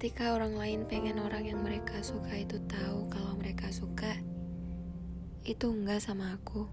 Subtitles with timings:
[0.00, 4.08] Ketika orang lain pengen orang yang mereka suka itu tahu kalau mereka suka,
[5.44, 6.64] itu enggak sama aku.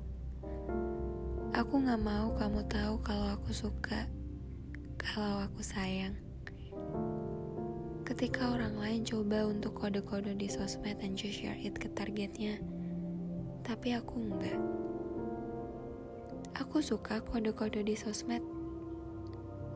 [1.51, 4.07] Aku gak mau kamu tahu kalau aku suka,
[4.95, 6.15] kalau aku sayang.
[8.07, 12.63] Ketika orang lain coba untuk kode-kode di sosmed and just share it ke targetnya,
[13.59, 14.55] tapi aku enggak.
[16.63, 18.39] Aku suka kode-kode di sosmed,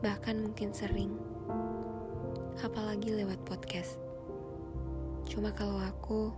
[0.00, 1.20] bahkan mungkin sering
[2.60, 3.96] apalagi lewat podcast.
[5.24, 6.28] Cuma kalau aku,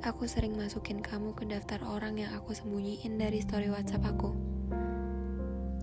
[0.00, 4.32] aku sering masukin kamu ke daftar orang yang aku sembunyiin dari story WhatsApp aku.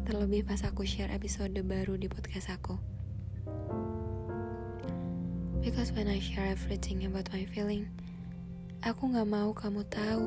[0.10, 2.82] Terlebih pas aku share episode baru di podcast aku.
[5.62, 7.86] Because when I share everything about my feeling,
[8.82, 10.26] aku gak mau kamu tahu.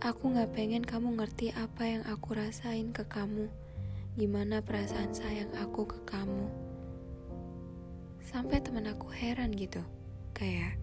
[0.00, 3.52] Aku gak pengen kamu ngerti apa yang aku rasain ke kamu.
[4.16, 6.65] Gimana perasaan sayang aku ke kamu
[8.26, 9.78] Sampai temen aku heran gitu.
[10.34, 10.74] Kayak,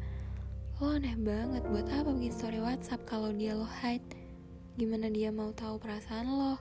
[0.80, 4.16] lo aneh banget buat apa bikin story WhatsApp kalau dia lo hide?
[4.80, 6.56] Gimana dia mau tahu perasaan lo?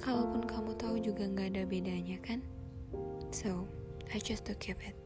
[0.00, 2.40] Kalaupun kamu tahu juga nggak ada bedanya kan?
[3.28, 3.68] So,
[4.08, 4.96] I just to keep it.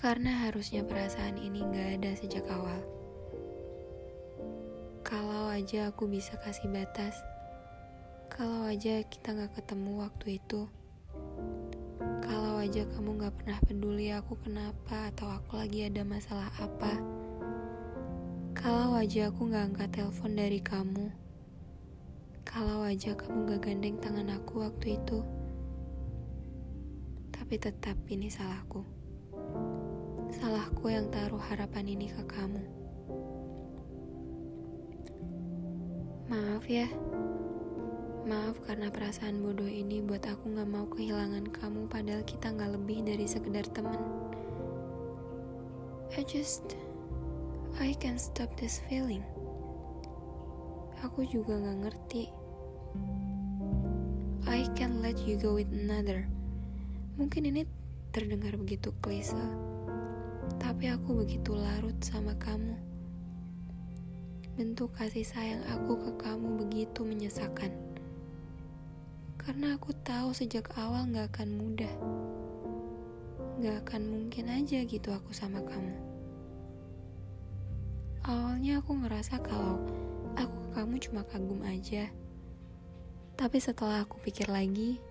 [0.00, 2.80] Karena harusnya perasaan ini nggak ada sejak awal.
[5.04, 7.14] Kalau aja aku bisa kasih batas,
[8.32, 10.66] kalau aja kita nggak ketemu waktu itu,
[12.62, 16.94] aja kamu gak pernah peduli aku kenapa atau aku lagi ada masalah apa.
[18.54, 21.10] Kalau aja aku gak angkat telepon dari kamu.
[22.46, 25.26] Kalau aja kamu gak gandeng tangan aku waktu itu.
[27.34, 28.86] Tapi tetap ini salahku.
[30.30, 32.62] Salahku yang taruh harapan ini ke kamu.
[36.30, 36.86] Maaf ya.
[38.22, 43.02] Maaf karena perasaan bodoh ini buat aku gak mau kehilangan kamu padahal kita gak lebih
[43.02, 43.98] dari sekedar teman.
[46.14, 46.78] I just...
[47.82, 49.26] I can stop this feeling.
[51.02, 52.30] Aku juga gak ngerti.
[54.46, 56.30] I can let you go with another.
[57.18, 57.66] Mungkin ini
[58.14, 59.34] terdengar begitu klise.
[60.62, 62.78] Tapi aku begitu larut sama kamu.
[64.54, 67.91] Bentuk kasih sayang aku ke kamu begitu menyesakan.
[69.42, 71.90] Karena aku tahu sejak awal gak akan mudah.
[73.58, 75.98] Gak akan mungkin aja gitu aku sama kamu.
[78.22, 79.82] Awalnya aku ngerasa kalau
[80.38, 82.06] aku ke kamu cuma kagum aja.
[83.34, 85.02] Tapi setelah aku pikir lagi,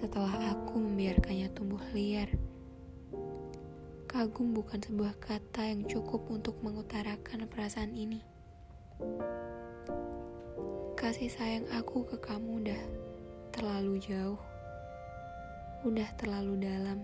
[0.00, 2.32] setelah aku membiarkannya tumbuh liar,
[4.08, 8.24] kagum bukan sebuah kata yang cukup untuk mengutarakan perasaan ini.
[10.96, 13.03] Kasih sayang aku ke kamu udah
[13.54, 14.40] terlalu jauh,
[15.86, 16.98] udah terlalu dalam.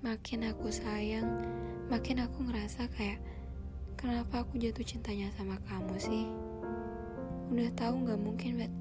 [0.00, 1.28] Makin aku sayang,
[1.92, 3.20] makin aku ngerasa kayak
[4.00, 6.24] kenapa aku jatuh cintanya sama kamu sih?
[7.52, 8.72] Udah tahu nggak mungkin, but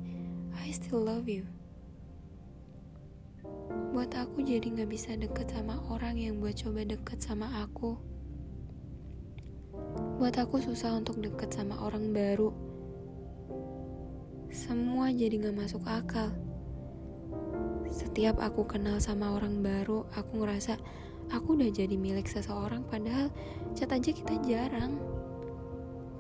[0.56, 1.44] I still love you.
[3.92, 8.00] Buat aku jadi nggak bisa deket sama orang yang buat coba deket sama aku.
[10.16, 12.67] Buat aku susah untuk deket sama orang baru
[14.58, 16.34] semua jadi gak masuk akal.
[17.94, 20.82] Setiap aku kenal sama orang baru, aku ngerasa
[21.30, 23.30] aku udah jadi milik seseorang padahal
[23.78, 24.98] cat aja kita jarang.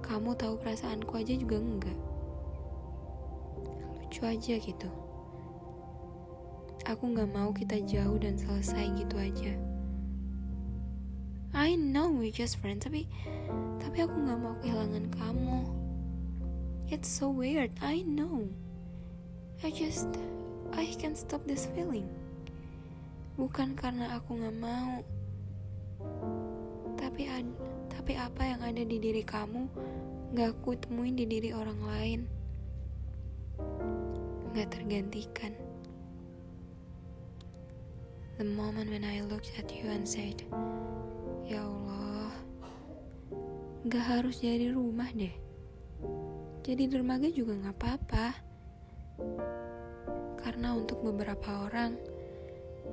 [0.05, 1.97] Kamu tahu perasaanku aja juga enggak.
[4.05, 4.89] Lucu aja gitu.
[6.85, 9.57] Aku gak mau kita jauh dan selesai gitu aja.
[11.57, 13.09] I know we just friends, tapi
[13.81, 15.76] tapi aku gak mau kehilangan kamu.
[16.87, 18.47] It's so weird, I know.
[19.59, 20.07] I just,
[20.71, 22.07] I can't stop this feeling.
[23.35, 25.03] Bukan karena aku gak mau,
[26.95, 27.43] tapi ad,
[27.91, 29.67] tapi apa yang ada di diri kamu
[30.31, 32.19] gak aku temuin di diri orang lain.
[34.56, 35.59] Gak tergantikan.
[38.39, 40.39] The moment when I looked at you and said,
[41.44, 42.31] Ya Allah,
[43.91, 45.46] gak harus jadi rumah deh
[46.67, 48.27] jadi dermaga juga gak apa-apa.
[50.35, 51.95] Karena untuk beberapa orang,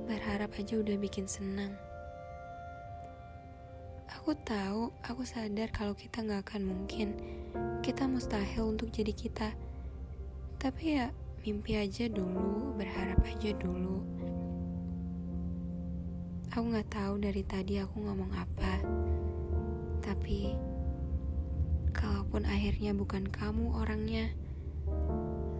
[0.07, 1.75] berharap aja udah bikin senang.
[4.15, 7.19] Aku tahu, aku sadar kalau kita gak akan mungkin.
[7.83, 9.51] Kita mustahil untuk jadi kita.
[10.55, 11.11] Tapi ya,
[11.43, 13.99] mimpi aja dulu, berharap aja dulu.
[16.55, 18.79] Aku gak tahu dari tadi aku ngomong apa.
[19.99, 20.55] Tapi
[22.35, 24.27] Kalaupun akhirnya bukan kamu orangnya,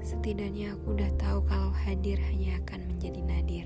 [0.03, 3.65] Setidaknya aku udah tahu kalau hadir hanya akan menjadi nadir.